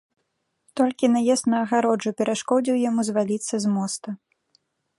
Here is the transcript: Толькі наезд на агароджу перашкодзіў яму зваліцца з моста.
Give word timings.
Толькі 0.79 1.09
наезд 1.15 1.45
на 1.53 1.57
агароджу 1.65 2.13
перашкодзіў 2.21 2.75
яму 2.89 3.01
зваліцца 3.11 3.55
з 3.67 3.75
моста. 3.75 4.09